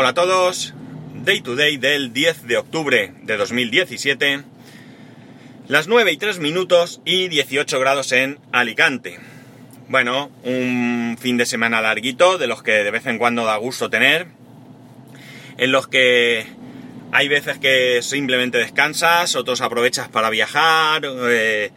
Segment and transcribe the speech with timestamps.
[0.00, 0.74] Hola a todos,
[1.24, 4.44] Day to Day del 10 de octubre de 2017,
[5.66, 9.18] las 9 y 3 minutos y 18 grados en Alicante.
[9.88, 13.90] Bueno, un fin de semana larguito, de los que de vez en cuando da gusto
[13.90, 14.28] tener,
[15.56, 16.46] en los que
[17.10, 21.72] hay veces que simplemente descansas, otros aprovechas para viajar eh,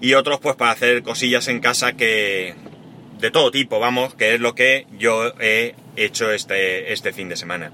[0.00, 2.56] y otros pues para hacer cosillas en casa que,
[3.20, 7.36] de todo tipo, vamos, que es lo que yo he hecho este, este fin de
[7.36, 7.72] semana.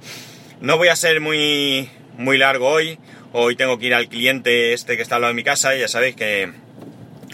[0.60, 2.98] No voy a ser muy, muy largo hoy.
[3.32, 5.74] Hoy tengo que ir al cliente este que está al lado de mi casa.
[5.76, 6.50] Ya sabéis que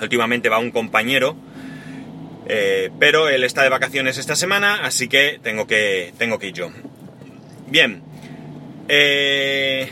[0.00, 1.36] últimamente va un compañero.
[2.48, 6.54] Eh, pero él está de vacaciones esta semana, así que tengo que, tengo que ir
[6.54, 6.70] yo.
[7.68, 8.02] Bien.
[8.88, 9.88] Eh,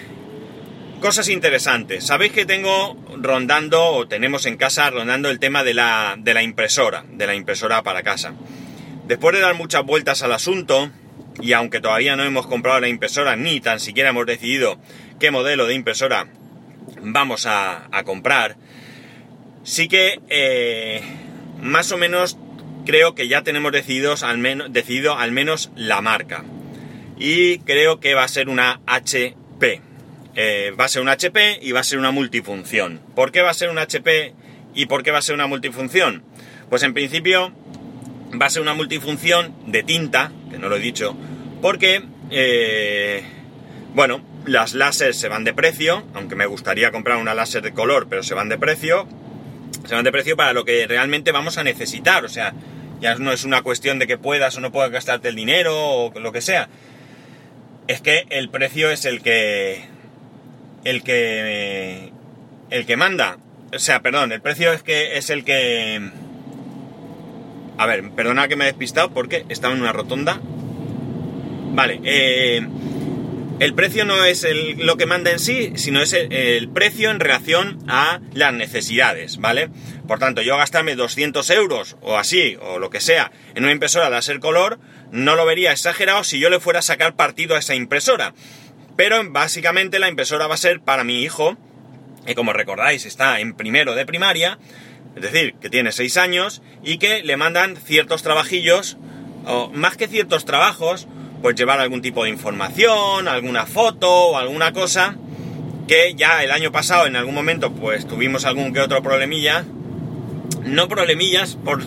[1.00, 2.06] cosas interesantes.
[2.06, 6.42] Sabéis que tengo rondando, o tenemos en casa rondando el tema de la, de la
[6.42, 8.34] impresora, de la impresora para casa.
[9.10, 10.88] Después de dar muchas vueltas al asunto,
[11.42, 14.78] y aunque todavía no hemos comprado la impresora, ni tan siquiera hemos decidido
[15.18, 16.28] qué modelo de impresora
[17.02, 18.54] vamos a, comprar,
[19.64, 21.02] sí que eh,
[21.60, 22.38] más o menos
[22.86, 24.24] creo que ya tenemos decididos
[24.68, 26.44] decidido al menos la marca.
[27.18, 29.80] Y creo que va a ser una HP.
[30.36, 33.00] Eh, va a ser un HP y va a ser una multifunción.
[33.16, 34.34] ¿Por qué va a ser un HP
[34.72, 36.22] y por qué va a ser una multifunción?
[36.68, 37.52] Pues en principio
[38.40, 41.16] va a ser una multifunción de tinta, que no lo he dicho,
[41.60, 43.22] porque, eh,
[43.94, 48.06] bueno, las láser se van de precio, aunque me gustaría comprar una láser de color,
[48.08, 49.06] pero se van de precio.
[49.86, 52.54] Se van de precio para lo que realmente vamos a necesitar, o sea,
[53.00, 56.20] ya no es una cuestión de que puedas o no puedas gastarte el dinero o
[56.20, 56.68] lo que sea.
[57.88, 59.84] Es que el precio es el que
[60.84, 62.12] el que
[62.70, 63.38] el que manda.
[63.74, 66.10] O sea, perdón, el precio es que es el que
[67.80, 70.38] a ver, perdona que me he despistado porque estaba en una rotonda.
[71.72, 72.60] Vale, eh,
[73.58, 74.46] el precio no es
[74.76, 79.70] lo que manda en sí, sino es el, precio en relación a las necesidades, ¿vale?
[80.06, 84.10] Por tanto, yo gastarme 200 euros o así, o lo que sea, en una impresora
[84.10, 84.78] láser color,
[85.10, 88.34] no lo vería exagerado si yo le fuera a sacar partido a esa impresora.
[88.94, 91.56] Pero básicamente la impresora va a ser para mi hijo,
[92.26, 94.58] que como recordáis está en primero de primaria,
[95.26, 98.96] es decir, que tiene 6 años y que le mandan ciertos trabajillos,
[99.46, 101.06] o más que ciertos trabajos,
[101.42, 105.16] pues llevar algún tipo de información, alguna foto o alguna cosa,
[105.86, 109.64] que ya el año pasado en algún momento pues tuvimos algún que otro problemilla,
[110.64, 111.82] no problemillas por,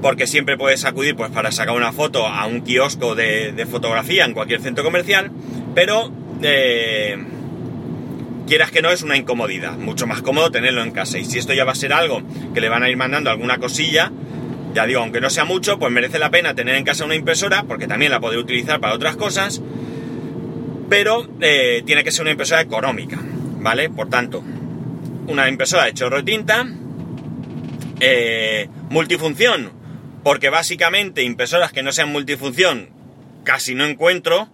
[0.00, 4.32] porque siempre puedes acudir pues para sacar una foto a un kiosco de fotografía en
[4.32, 5.32] cualquier centro comercial,
[5.74, 6.12] pero
[6.42, 7.16] eh,
[8.48, 11.18] quieras que no es una incomodidad, mucho más cómodo tenerlo en casa.
[11.18, 12.22] Y si esto ya va a ser algo
[12.54, 14.10] que le van a ir mandando alguna cosilla,
[14.74, 17.64] ya digo, aunque no sea mucho, pues merece la pena tener en casa una impresora,
[17.64, 19.62] porque también la podré utilizar para otras cosas,
[20.88, 23.18] pero eh, tiene que ser una impresora económica,
[23.60, 23.90] ¿vale?
[23.90, 24.42] Por tanto,
[25.26, 26.66] una impresora de chorro de tinta,
[28.00, 29.72] eh, multifunción,
[30.24, 32.90] porque básicamente impresoras que no sean multifunción
[33.44, 34.48] casi no encuentro,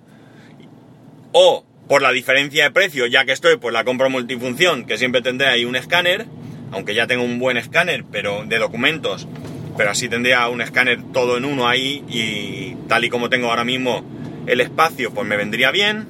[1.33, 5.23] o por la diferencia de precio, ya que estoy, pues la compro multifunción, que siempre
[5.23, 6.27] tendré ahí un escáner,
[6.73, 9.29] aunque ya tengo un buen escáner, pero de documentos,
[9.77, 13.65] pero así tendría un escáner todo en uno ahí y tal y como tengo ahora
[13.65, 14.05] mismo
[14.47, 16.07] el espacio, pues me vendría bien.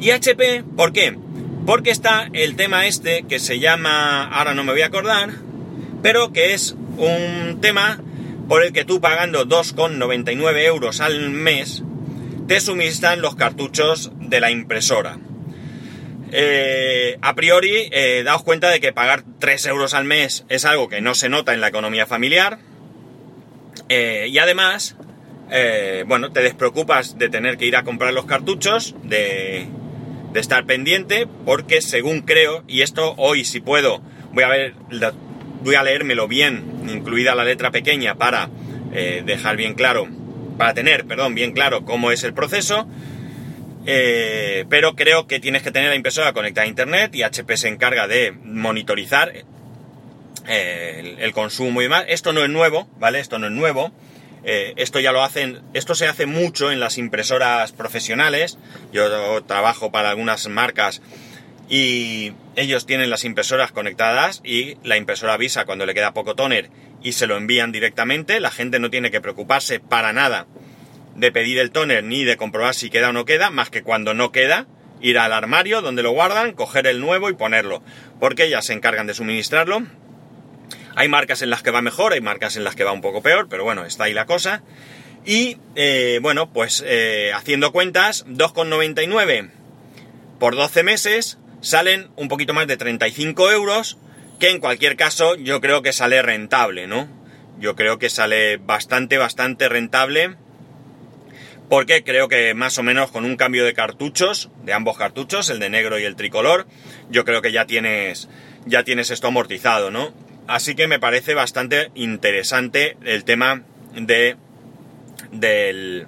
[0.00, 1.16] Y HP, ¿por qué?
[1.64, 5.30] Porque está el tema este que se llama, ahora no me voy a acordar,
[6.02, 8.00] pero que es un tema
[8.48, 11.82] por el que tú pagando 2,99 euros al mes,
[12.46, 15.18] te suministran los cartuchos de la impresora.
[16.32, 20.88] Eh, a priori, eh, daos cuenta de que pagar 3 euros al mes es algo
[20.88, 22.58] que no se nota en la economía familiar.
[23.88, 24.96] Eh, y además,
[26.06, 29.68] bueno, te despreocupas de tener que ir a comprar los cartuchos, de,
[30.32, 34.02] de, estar pendiente, porque según creo, y esto hoy si puedo,
[34.32, 34.74] voy a ver,
[35.62, 38.50] voy a leérmelo bien, incluida la letra pequeña, para
[39.24, 40.08] dejar bien claro
[40.56, 42.86] para tener, perdón, bien claro cómo es el proceso.
[43.88, 47.68] Eh, pero creo que tienes que tener la impresora conectada a internet y HP se
[47.68, 49.32] encarga de monitorizar
[50.48, 52.04] eh, el, consumo y demás.
[52.08, 53.20] Esto no es nuevo, ¿vale?
[53.20, 53.92] Esto no es nuevo.
[54.44, 58.58] Eh, esto ya lo hacen, esto se hace mucho en las impresoras profesionales.
[58.92, 61.00] Yo trabajo para algunas marcas
[61.68, 66.70] y ellos tienen las impresoras conectadas y la impresora avisa cuando le queda poco toner
[67.02, 68.40] y se lo envían directamente.
[68.40, 70.46] La gente no tiene que preocuparse para nada
[71.16, 74.14] de pedir el toner ni de comprobar si queda o no queda, más que cuando
[74.14, 74.66] no queda,
[75.00, 77.82] ir al armario donde lo guardan, coger el nuevo y ponerlo,
[78.20, 79.82] porque ellas se encargan de suministrarlo.
[80.94, 83.22] Hay marcas en las que va mejor, hay marcas en las que va un poco
[83.22, 84.62] peor, pero bueno, está ahí la cosa.
[85.24, 89.50] Y eh, bueno, pues eh, haciendo cuentas, 2,99
[90.38, 93.98] por 12 meses salen un poquito más de 35 euros,
[94.38, 97.08] que en cualquier caso yo creo que sale rentable, ¿no?
[97.58, 100.36] Yo creo que sale bastante, bastante rentable.
[101.68, 105.58] Porque creo que más o menos con un cambio de cartuchos, de ambos cartuchos, el
[105.58, 106.66] de negro y el tricolor,
[107.10, 108.28] yo creo que ya tienes,
[108.66, 110.12] ya tienes esto amortizado, ¿no?
[110.46, 113.62] Así que me parece bastante interesante el tema
[113.94, 114.36] de
[115.32, 116.06] del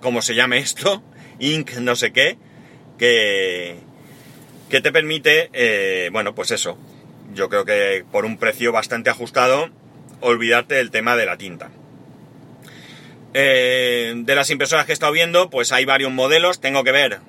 [0.00, 1.02] ¿cómo se llama esto?
[1.38, 2.38] Inc no sé qué
[2.98, 3.76] que
[4.68, 6.78] que te permite eh, bueno pues eso
[7.32, 9.70] yo creo que por un precio bastante ajustado
[10.20, 11.70] olvidarte del tema de la tinta
[13.32, 17.20] eh, de las impresoras que he estado viendo pues hay varios modelos tengo que ver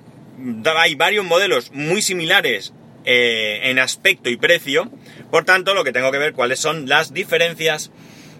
[0.76, 2.72] hay varios modelos muy similares
[3.04, 4.90] eh, en aspecto y precio
[5.30, 7.90] por tanto lo que tengo que ver cuáles son las diferencias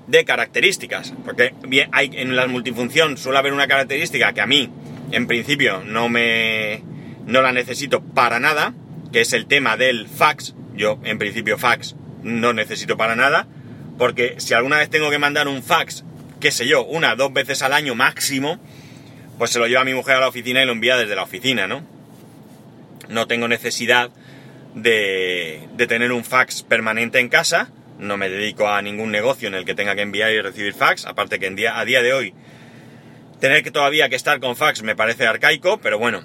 [0.07, 1.15] de características.
[1.25, 4.71] Porque bien, hay, en la multifunción suele haber una característica que a mí,
[5.13, 6.83] en principio, no me.
[7.27, 8.75] no la necesito para nada,
[9.13, 10.55] que es el tema del fax.
[10.75, 13.47] Yo, en principio, fax no necesito para nada.
[13.99, 16.05] Porque si alguna vez tengo que mandar un fax,
[16.47, 18.61] qué sé yo, una, dos veces al año máximo,
[19.37, 21.67] pues se lo lleva mi mujer a la oficina y lo envía desde la oficina,
[21.67, 21.85] ¿no?
[23.09, 24.11] No tengo necesidad
[24.77, 29.55] de, de tener un fax permanente en casa no me dedico a ningún negocio en
[29.55, 32.13] el que tenga que enviar y recibir fax, aparte que en día, a día de
[32.13, 32.35] hoy
[33.41, 36.23] tener que todavía que estar con fax me parece arcaico, pero bueno,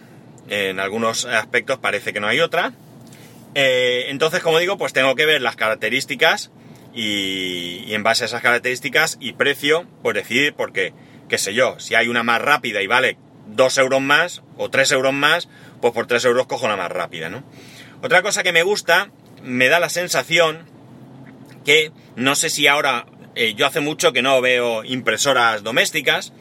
[0.49, 2.73] en algunos aspectos parece que no hay otra.
[3.55, 6.51] Eh, entonces, como digo, pues tengo que ver las características
[6.93, 10.93] y, y, en base a esas características y precio, pues decidir porque,
[11.29, 13.17] qué sé yo, si hay una más rápida y vale
[13.47, 15.49] 2 euros más o 3 euros más,
[15.81, 17.43] pues por 3 euros cojo la más rápida, ¿no?
[18.01, 19.11] Otra cosa que me gusta,
[19.43, 20.65] me da la sensación
[21.65, 23.05] que no sé si ahora,
[23.35, 26.33] eh, yo hace mucho que no veo impresoras domésticas,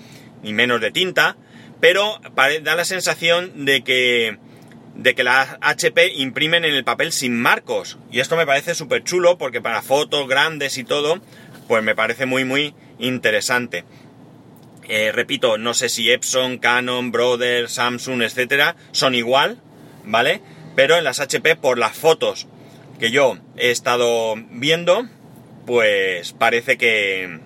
[0.42, 1.36] ni menos de tinta,
[1.80, 2.20] pero
[2.62, 4.38] da la sensación de que,
[5.00, 7.98] de que las HP imprimen en el papel sin marcos.
[8.12, 11.20] Y esto me parece súper chulo porque para fotos grandes y todo,
[11.68, 13.84] pues me parece muy, muy interesante.
[14.88, 19.58] Eh, repito, no sé si Epson, Canon, Brother, Samsung, etcétera, son igual,
[20.04, 20.42] ¿vale?
[20.76, 22.46] Pero en las HP, por las fotos
[22.98, 25.08] que yo he estado viendo,
[25.64, 27.38] pues parece que,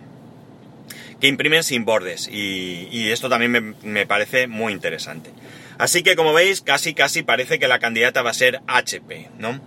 [1.20, 5.30] que imprimen sin bordes y, esto también me, parece muy interesante.
[5.78, 9.60] Así que como veis, casi casi parece que la candidata va a ser HP, ¿no?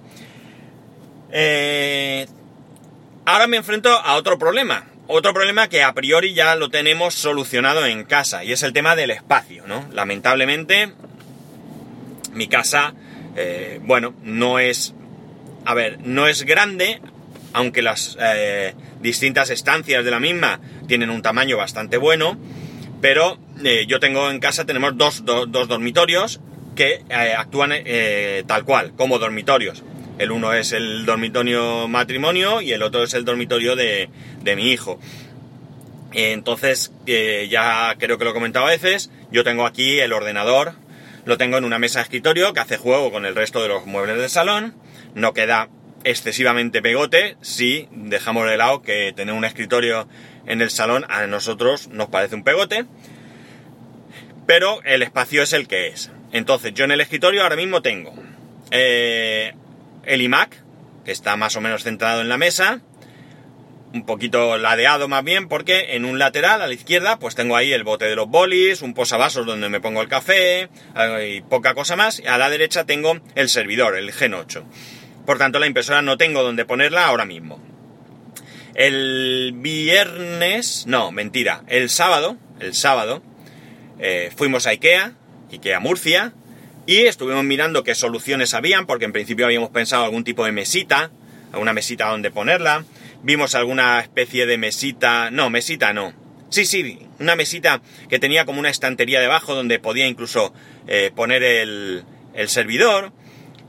[1.31, 2.27] Eh,
[3.25, 4.85] ahora me enfrento a otro problema.
[5.07, 8.95] Otro problema que a priori ya lo tenemos solucionado en casa y es el tema
[8.95, 9.87] del espacio, ¿no?
[9.93, 10.91] Lamentablemente,
[12.33, 12.93] mi casa,
[13.35, 14.93] eh, bueno, no es
[15.67, 17.01] a ver, no es grande,
[17.51, 22.37] aunque las eh, distintas estancias de la misma tienen un tamaño bastante bueno,
[23.01, 26.39] pero eh, yo tengo en casa, tenemos dos, dormitorios
[26.75, 27.71] que eh, actúan
[28.45, 29.83] tal cual, como dormitorios.
[30.19, 34.09] El uno es el dormitorio matrimonio y el otro es el dormitorio de,
[34.41, 34.99] de mi hijo.
[36.13, 40.73] Entonces, ya creo que lo he comentado a veces, yo tengo aquí el ordenador,
[41.25, 43.85] lo tengo en una mesa de escritorio que hace juego con el resto de los
[43.85, 44.73] muebles del salón
[45.13, 45.67] no queda
[46.03, 50.07] excesivamente pegote si dejamos de lado que tener un escritorio
[50.45, 52.85] en el salón a nosotros nos parece un pegote,
[54.47, 56.09] pero el espacio es el que es.
[56.31, 58.15] Entonces yo en el escritorio ahora mismo tengo
[58.71, 59.53] eh,
[60.03, 60.63] el iMac,
[61.05, 62.81] que está más o menos centrado en la mesa,
[63.93, 67.71] un poquito ladeado más bien, porque en un lateral a la izquierda pues tengo ahí
[67.71, 70.69] el bote de los bolis, un posavasos donde me pongo el café
[71.25, 74.65] y poca cosa más, y a la derecha tengo el servidor, el Gen 8.
[75.25, 77.61] Por tanto, la impresora no tengo donde ponerla ahora mismo.
[78.75, 83.21] El viernes, no, mentira, el sábado, el sábado,
[83.99, 85.13] eh, fuimos a Ikea,
[85.51, 86.33] Ikea Murcia,
[86.85, 91.11] y estuvimos mirando qué soluciones habían, porque en principio habíamos pensado algún tipo de mesita,
[91.51, 92.85] alguna mesita donde ponerla.
[93.23, 96.13] Vimos alguna especie de mesita, no, mesita no.
[96.49, 100.53] Sí, sí, una mesita que tenía como una estantería debajo donde podía incluso
[100.87, 103.11] eh, poner el, el servidor.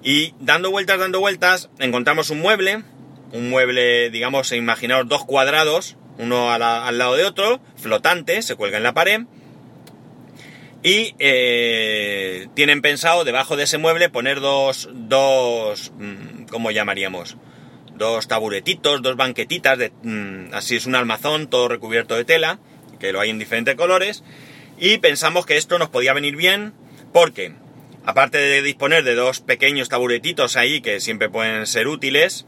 [0.04, 2.84] Y dando vueltas, dando vueltas, encontramos un mueble,
[3.32, 8.84] un mueble, digamos, imaginaos dos cuadrados, uno al lado de otro, flotante, se cuelga en
[8.84, 9.22] la pared.
[10.82, 17.36] Y eh, tienen pensado debajo de ese mueble poner dos, dos, mm, ¿cómo llamaríamos?
[17.96, 22.60] Dos taburetitos, dos banquetitas, de, mm, así es un almazón todo recubierto de tela,
[23.00, 24.22] que lo hay en diferentes colores.
[24.78, 26.72] Y pensamos que esto nos podía venir bien
[27.12, 27.54] porque
[28.04, 32.46] aparte de disponer de dos pequeños taburetitos ahí que siempre pueden ser útiles,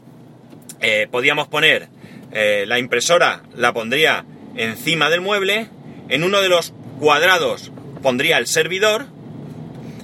[0.79, 1.89] eh, podíamos poner
[2.31, 5.67] eh, la impresora, la pondría encima del mueble
[6.07, 7.71] en uno de los cuadrados
[8.01, 9.07] pondría el servidor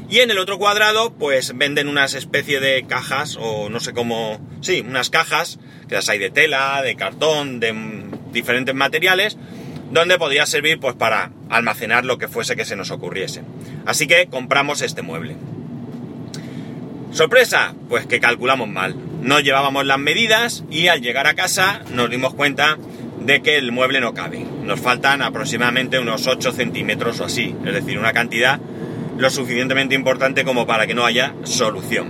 [0.09, 4.39] y en el otro cuadrado pues venden unas especie de cajas o no sé cómo,
[4.61, 7.73] sí, unas cajas que las hay de tela, de cartón, de
[8.31, 9.37] diferentes materiales
[9.91, 13.43] donde podría servir pues para almacenar lo que fuese que se nos ocurriese.
[13.85, 15.35] Así que compramos este mueble.
[17.11, 18.95] Sorpresa, pues que calculamos mal.
[19.21, 22.77] No llevábamos las medidas y al llegar a casa nos dimos cuenta
[23.27, 24.45] de que el mueble no cabe.
[24.63, 28.57] Nos faltan aproximadamente unos 8 centímetros o así, es decir, una cantidad
[29.17, 32.07] lo suficientemente importante como para que no haya solución.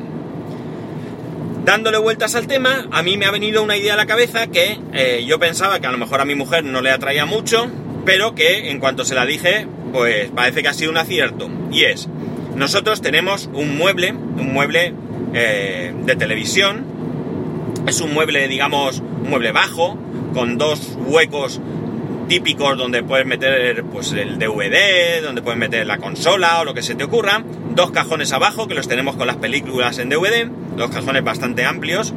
[1.65, 4.79] Dándole vueltas al tema, a mí me ha venido una idea a la cabeza que
[4.93, 7.67] eh, yo pensaba que a lo mejor a mi mujer no le atraía mucho,
[8.05, 11.49] pero que en cuanto se la dije, pues parece que ha sido un acierto.
[11.71, 12.07] Y es,
[12.55, 14.93] nosotros tenemos un mueble, un mueble
[15.33, 16.85] eh, de televisión,
[17.87, 19.97] es un mueble, digamos, un mueble bajo,
[20.33, 21.61] con dos huecos
[22.27, 26.83] típicos donde puedes meter pues el DVD, donde puedes meter la consola o lo que
[26.83, 27.43] se te ocurra,
[27.73, 32.13] dos cajones abajo que los tenemos con las películas en DVD, dos cajones bastante amplios,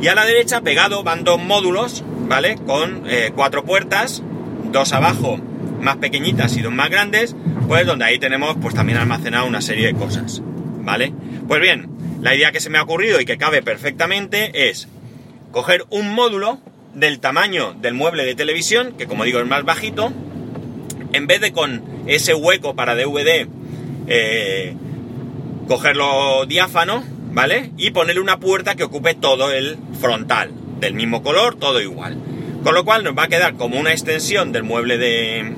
[0.00, 2.56] y a la derecha pegado van dos módulos, ¿vale?
[2.66, 4.22] Con eh, cuatro puertas,
[4.72, 5.38] dos abajo
[5.80, 7.36] más pequeñitas y dos más grandes,
[7.68, 10.42] pues donde ahí tenemos pues también almacenado una serie de cosas,
[10.82, 11.12] ¿vale?
[11.46, 11.88] Pues bien,
[12.20, 14.88] la idea que se me ha ocurrido y que cabe perfectamente es
[15.52, 16.60] coger un módulo
[16.94, 20.12] del tamaño del mueble de televisión, que como digo es más bajito,
[21.12, 23.46] en vez de con ese hueco para DVD
[24.06, 24.74] eh,
[25.68, 27.70] cogerlo diáfano, ¿vale?
[27.76, 32.16] Y ponerle una puerta que ocupe todo el frontal, del mismo color, todo igual.
[32.64, 35.54] Con lo cual nos va a quedar como una extensión del mueble de,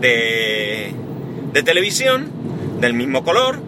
[0.00, 0.92] de,
[1.52, 2.30] de televisión,
[2.80, 3.60] del mismo color,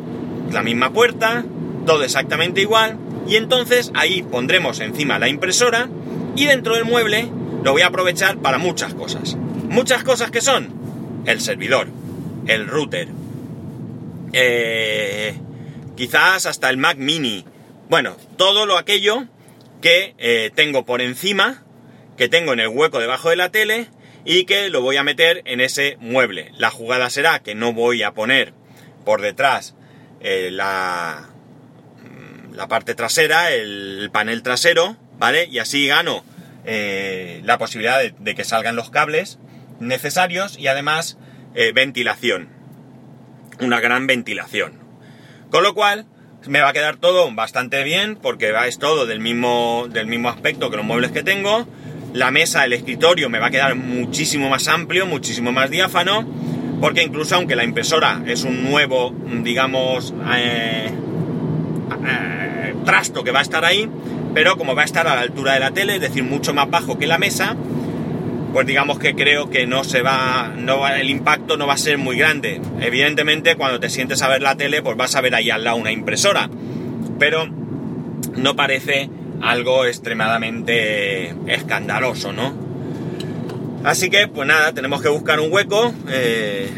[0.52, 1.44] la misma puerta,
[1.86, 2.98] todo exactamente igual.
[3.28, 5.88] Y entonces ahí pondremos encima la impresora
[6.36, 7.28] y dentro del mueble
[7.62, 9.36] lo voy a aprovechar para muchas cosas.
[9.68, 11.88] Muchas cosas que son el servidor,
[12.46, 13.08] el router,
[14.32, 15.34] eh,
[15.96, 17.44] quizás hasta el Mac mini.
[17.88, 19.24] Bueno, todo lo aquello
[19.80, 21.62] que eh, tengo por encima,
[22.16, 23.88] que tengo en el hueco debajo de la tele
[24.24, 26.52] y que lo voy a meter en ese mueble.
[26.56, 28.52] La jugada será que no voy a poner
[29.04, 29.74] por detrás
[30.20, 31.28] eh, la,
[32.02, 35.46] mm, la parte trasera, el panel trasero, ¿vale?
[35.50, 36.22] Y así gano
[36.64, 39.38] la posibilidad de, que salgan los cables
[39.80, 41.18] necesarios y además
[41.74, 42.48] ventilación
[43.60, 44.74] una gran ventilación.
[45.50, 46.06] Con lo cual,
[46.46, 50.70] me va a quedar todo bastante bien porque es todo del mismo, del mismo aspecto
[50.70, 51.66] que los muebles que tengo.
[52.12, 56.24] La mesa, el escritorio me va a quedar muchísimo más amplio, muchísimo más diáfano,
[56.80, 60.90] porque incluso aunque la impresora es un nuevo, digamos, eh,
[62.06, 63.88] eh, trasto que va a estar ahí,
[64.34, 66.68] pero como va a estar a la altura de la tele, es decir, mucho más
[66.68, 67.56] bajo que la mesa,
[68.52, 71.98] pues digamos que creo que no se va, no el impacto no va a ser
[71.98, 72.60] muy grande.
[72.80, 75.76] Evidentemente, cuando te sientes a ver la tele, pues vas a ver ahí al lado
[75.76, 76.50] una impresora,
[77.18, 77.46] pero
[78.36, 79.08] no parece
[79.40, 82.54] algo extremadamente escandaloso, ¿no?
[83.84, 86.70] Así que, pues nada, tenemos que buscar un hueco eh,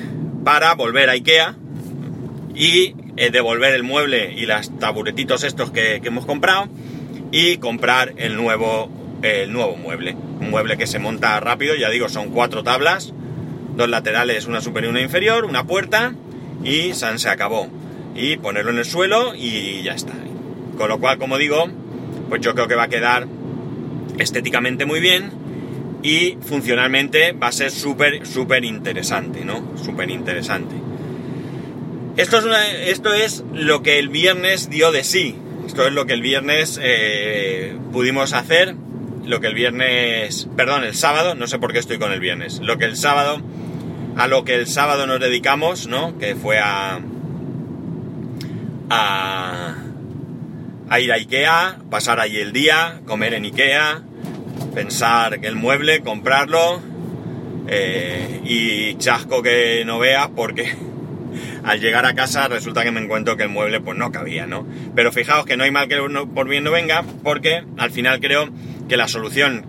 [0.44, 1.56] para volver a Ikea
[2.54, 6.68] y eh, devolver el mueble y las taburetitos estos que, que hemos comprado
[7.32, 8.90] y comprar el nuevo
[9.22, 10.14] el nuevo mueble.
[10.40, 13.12] Un mueble que se monta rápido, ya digo, son cuatro tablas,
[13.74, 16.14] dos laterales, una superior y una inferior, una puerta
[16.62, 17.68] y San se acabó.
[18.14, 20.14] Y ponerlo en el suelo y ya está.
[20.76, 21.66] Con lo cual, como digo,
[22.28, 23.26] pues yo creo que va a quedar
[24.18, 25.30] estéticamente muy bien
[26.02, 29.76] y funcionalmente va a ser súper, súper interesante, ¿no?
[29.82, 30.74] Súper interesante.
[32.16, 32.44] Esto es,
[32.86, 35.36] esto es lo que el viernes dio de sí.
[35.66, 38.76] Esto es lo que el viernes eh, pudimos hacer
[39.26, 42.60] lo que el viernes, perdón, el sábado, no sé por qué estoy con el viernes,
[42.60, 43.40] lo que el sábado,
[44.16, 46.16] a lo que el sábado nos dedicamos, ¿no?
[46.18, 47.00] Que fue a,
[48.88, 49.74] a,
[50.88, 54.02] a ir a Ikea, pasar allí el día, comer en Ikea,
[54.74, 56.80] pensar el mueble, comprarlo,
[57.68, 60.72] eh, y chasco que no veas porque
[61.66, 64.64] al llegar a casa resulta que me encuentro que el mueble pues no cabía, ¿no?
[64.94, 65.98] Pero fijaos que no hay mal que
[66.32, 68.48] por bien no venga porque al final creo
[68.88, 69.66] que la solución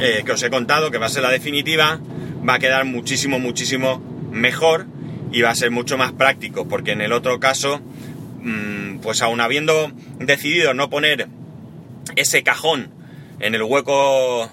[0.00, 2.00] eh, que os he contado, que va a ser la definitiva,
[2.48, 4.02] va a quedar muchísimo, muchísimo
[4.32, 4.86] mejor
[5.30, 7.82] y va a ser mucho más práctico, porque en el otro caso,
[8.40, 11.28] mm, pues aún habiendo decidido no poner
[12.16, 12.88] ese cajón
[13.40, 14.50] en el hueco,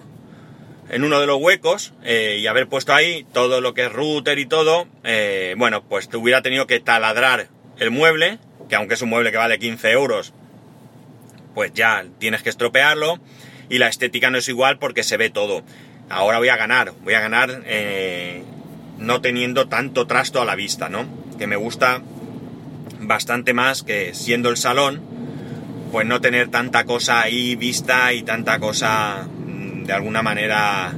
[0.90, 4.40] en uno de los huecos, eh, y haber puesto ahí todo lo que es router
[4.40, 7.48] y todo, eh, bueno, pues te hubiera tenido que taladrar
[7.80, 10.34] el mueble, que aunque es un mueble que vale 15 euros,
[11.54, 13.20] pues ya tienes que estropearlo
[13.70, 15.64] y la estética no es igual porque se ve todo.
[16.10, 18.44] Ahora voy a ganar, voy a ganar eh,
[18.98, 21.06] no teniendo tanto trasto a la vista, ¿no?
[21.38, 22.02] Que me gusta
[23.00, 25.02] bastante más que siendo el salón,
[25.92, 29.28] pues no tener tanta cosa ahí vista y tanta cosa
[29.86, 30.94] de alguna manera,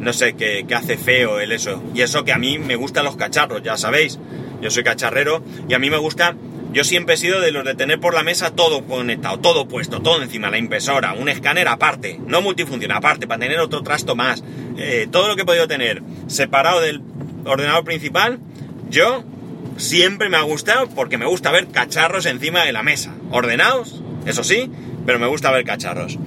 [0.00, 1.82] no sé, que, hace feo el eso.
[1.94, 4.18] Y eso que a mí me gustan los cacharros, ya sabéis,
[4.60, 6.34] yo soy cacharrero y a mí me gusta
[6.72, 10.02] yo siempre he sido de los de tener por la mesa todo conectado, todo puesto,
[10.02, 14.44] todo encima, la impresora, un escáner aparte, no multifunción, aparte, para tener otro trasto más.
[14.76, 17.00] Eh, todo lo que he podido tener separado del
[17.46, 18.38] ordenador principal,
[18.90, 19.24] yo
[19.78, 23.14] siempre me ha gustado porque me gusta ver cacharros encima de la mesa.
[23.30, 24.70] Ordenados, eso sí,
[25.06, 26.18] pero me gusta ver cacharros.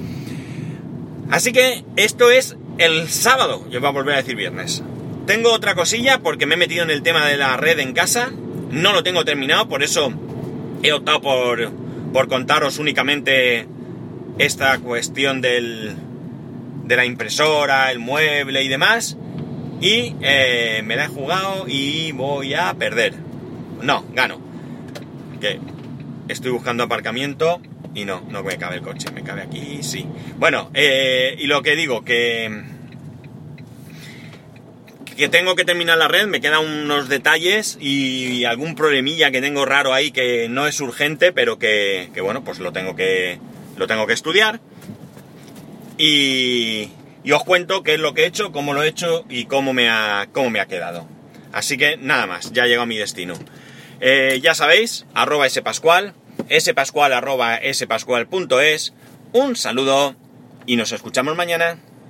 [1.31, 4.83] Así que esto es el sábado, yo voy a volver a decir viernes.
[5.25, 8.31] Tengo otra cosilla porque me he metido en el tema de la red en casa.
[8.69, 10.11] No lo tengo terminado, por eso
[10.83, 11.71] he optado por,
[12.11, 13.65] por contaros únicamente
[14.39, 15.95] esta cuestión del,
[16.83, 19.17] de la impresora, el mueble y demás.
[19.79, 23.13] Y eh, me la he jugado y voy a perder.
[23.81, 24.41] No, gano.
[25.39, 25.59] Que
[26.27, 27.61] estoy buscando aparcamiento
[27.93, 29.11] y no, no me cabe el coche.
[29.11, 30.05] Me cabe aquí, sí.
[30.37, 32.49] Bueno, eh, y lo que digo, que
[35.21, 39.65] que tengo que terminar la red, me quedan unos detalles y algún problemilla que tengo
[39.65, 43.39] raro ahí que no es urgente, pero que, bueno, pues lo tengo que,
[43.77, 44.61] lo tengo que estudiar.
[45.97, 46.89] Y,
[47.31, 49.89] os cuento qué es lo que he hecho, cómo lo he hecho y cómo me
[49.89, 51.07] ha, cómo me ha quedado.
[51.51, 53.35] Así que nada más, ya llego a mi destino.
[53.99, 56.20] Eh, ya sabéis, arroba spascual arroba
[57.73, 58.93] spascual.es,
[59.33, 60.15] un saludo
[60.65, 61.77] y nos escuchamos mañana.